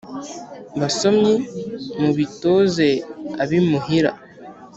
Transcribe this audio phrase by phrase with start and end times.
[0.79, 1.35] Basomyi
[2.01, 2.89] mubitoze
[3.43, 4.11] ab’imuhira